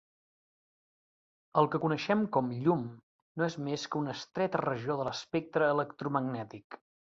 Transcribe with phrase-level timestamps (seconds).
[1.61, 2.81] El que coneixem com "llum"
[3.41, 6.83] no és més que una estreta regió de l'espectre electromagnètic.